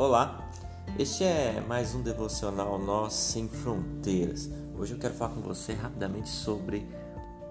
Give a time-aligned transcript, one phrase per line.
[0.00, 0.50] Olá,
[0.98, 4.50] este é mais um devocional Nós Sem Fronteiras.
[4.74, 6.88] Hoje eu quero falar com você rapidamente sobre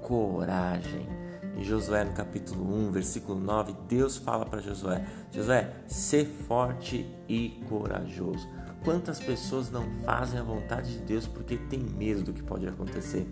[0.00, 1.08] coragem.
[1.56, 7.60] Em Josué, no capítulo 1, versículo 9, Deus fala para Josué: Josué, ser forte e
[7.68, 8.48] corajoso.
[8.84, 13.28] Quantas pessoas não fazem a vontade de Deus porque tem medo do que pode acontecer?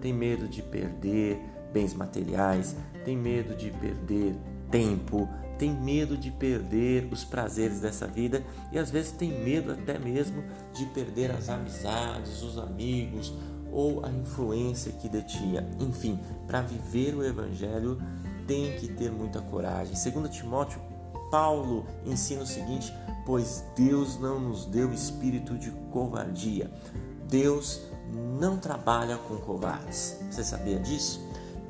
[0.00, 1.40] Tem medo de perder
[1.72, 4.34] bens materiais, tem medo de perder
[4.70, 9.98] tempo, tem medo de perder os prazeres dessa vida e às vezes tem medo até
[9.98, 10.42] mesmo
[10.74, 13.32] de perder as amizades, os amigos
[13.72, 15.66] ou a influência que detinha.
[15.80, 18.00] Enfim, para viver o evangelho
[18.46, 19.96] tem que ter muita coragem.
[19.96, 20.80] Segundo Timóteo,
[21.30, 22.92] Paulo ensina o seguinte:
[23.24, 26.70] pois Deus não nos deu espírito de covardia.
[27.28, 27.82] Deus
[28.38, 30.16] não trabalha com covardes.
[30.30, 31.20] Você sabia disso?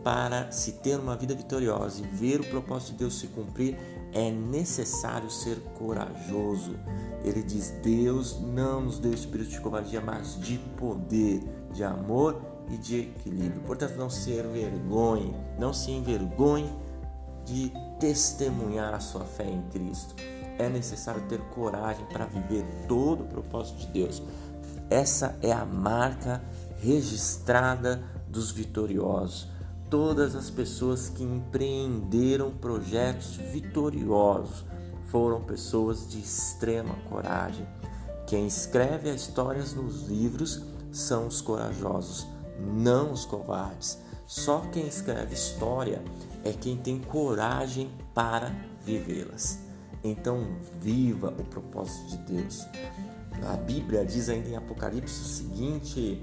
[0.07, 3.77] Para se ter uma vida vitoriosa e ver o propósito de Deus se cumprir,
[4.13, 6.77] é necessário ser corajoso.
[7.25, 12.41] Ele diz: Deus não nos deu espírito de covardia, mas de poder, de amor
[12.71, 13.61] e de equilíbrio.
[13.63, 16.73] Portanto, não se envergonhe, não se envergonhe
[17.45, 20.15] de testemunhar a sua fé em Cristo.
[20.57, 24.23] É necessário ter coragem para viver todo o propósito de Deus.
[24.89, 26.41] Essa é a marca
[26.81, 29.57] registrada dos vitoriosos
[29.91, 34.65] todas as pessoas que empreenderam projetos vitoriosos
[35.09, 37.67] foram pessoas de extrema coragem.
[38.27, 42.27] Quem escreve as histórias nos livros são os corajosos,
[42.59, 43.99] não os covardes.
[44.27, 46.03] Só quem escreve história
[46.43, 48.53] é quem tem coragem para
[48.85, 49.61] vivê-las.
[50.03, 52.67] Então, viva o propósito de Deus.
[53.49, 56.23] A Bíblia diz ainda em Apocalipse o seguinte: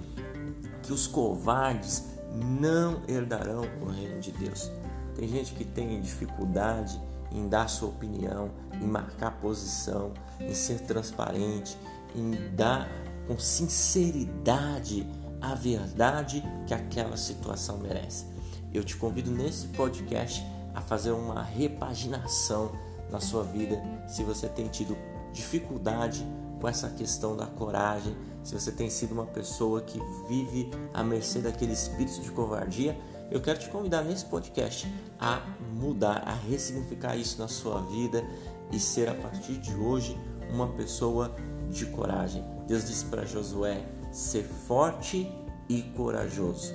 [0.81, 4.71] que os covardes não herdarão o reino de Deus.
[5.15, 6.99] Tem gente que tem dificuldade
[7.31, 11.77] em dar sua opinião, em marcar posição, em ser transparente,
[12.15, 12.89] em dar
[13.27, 15.07] com sinceridade
[15.41, 18.25] a verdade que aquela situação merece.
[18.73, 22.71] Eu te convido nesse podcast a fazer uma repaginação
[23.11, 24.97] na sua vida se você tem tido
[25.31, 26.25] dificuldade
[26.63, 31.39] com essa questão da coragem, se você tem sido uma pessoa que vive à mercê
[31.39, 32.97] daquele espírito de covardia,
[33.29, 34.87] eu quero te convidar nesse podcast
[35.19, 35.41] a
[35.73, 38.23] mudar, a ressignificar isso na sua vida
[38.71, 40.17] e ser a partir de hoje
[40.53, 41.35] uma pessoa
[41.69, 42.41] de coragem.
[42.65, 45.29] Deus disse para Josué: ser forte
[45.67, 46.73] e corajoso.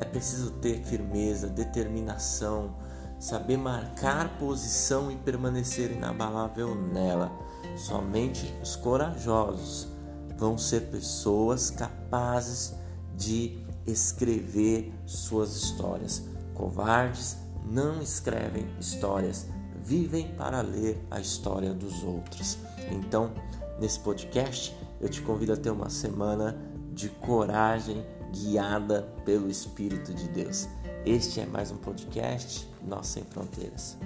[0.00, 2.74] É preciso ter firmeza, determinação,
[3.18, 7.30] saber marcar posição e permanecer inabalável nela.
[7.76, 9.88] Somente os corajosos
[10.36, 12.74] vão ser pessoas capazes
[13.16, 16.22] de escrever suas histórias.
[16.54, 19.46] Covardes não escrevem histórias,
[19.82, 22.58] vivem para ler a história dos outros.
[22.90, 23.32] Então,
[23.80, 26.56] nesse podcast, eu te convido a ter uma semana
[26.92, 30.68] de coragem guiada pelo Espírito de Deus.
[31.04, 33.96] Este é mais um podcast Nós Sem Fronteiras.